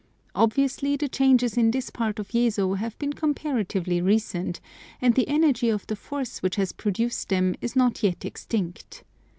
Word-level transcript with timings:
Obviously 0.33 0.95
the 0.95 1.07
changes 1.07 1.57
in 1.57 1.69
this 1.69 1.91
part 1.91 2.17
of 2.17 2.29
Yezo 2.33 2.73
have 2.79 2.97
been 2.97 3.13
comparatively 3.13 4.01
recent, 4.01 4.59
and 4.99 5.13
the 5.13 5.27
energy 5.27 5.69
of 5.69 5.85
the 5.85 5.95
force 5.95 6.41
which 6.41 6.55
has 6.55 6.71
produced 6.71 7.29
them 7.29 7.53
is 7.61 7.75
not 7.75 8.01
yet 8.01 8.25
extinct. 8.25 9.03